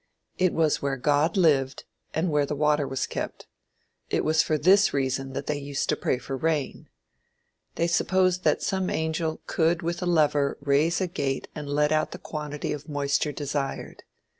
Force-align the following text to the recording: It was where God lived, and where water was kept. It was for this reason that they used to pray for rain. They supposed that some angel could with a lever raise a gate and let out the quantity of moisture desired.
It 0.39 0.55
was 0.55 0.81
where 0.81 0.97
God 0.97 1.37
lived, 1.37 1.83
and 2.11 2.31
where 2.31 2.47
water 2.47 2.87
was 2.87 3.05
kept. 3.05 3.45
It 4.09 4.25
was 4.25 4.41
for 4.41 4.57
this 4.57 4.95
reason 4.95 5.33
that 5.33 5.45
they 5.45 5.59
used 5.59 5.89
to 5.89 5.95
pray 5.95 6.17
for 6.17 6.35
rain. 6.35 6.89
They 7.75 7.85
supposed 7.85 8.43
that 8.43 8.63
some 8.63 8.89
angel 8.89 9.41
could 9.45 9.83
with 9.83 10.01
a 10.01 10.07
lever 10.07 10.57
raise 10.59 11.01
a 11.01 11.07
gate 11.07 11.49
and 11.53 11.69
let 11.69 11.91
out 11.91 12.13
the 12.13 12.17
quantity 12.17 12.73
of 12.73 12.89
moisture 12.89 13.31
desired. 13.31 14.01